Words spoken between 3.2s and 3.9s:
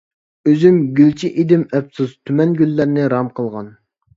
قىلغان.